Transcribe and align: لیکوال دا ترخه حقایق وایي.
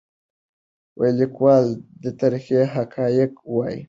لیکوال 1.17 1.65
دا 2.01 2.09
ترخه 2.19 2.59
حقایق 2.73 3.31
وایي. 3.53 3.79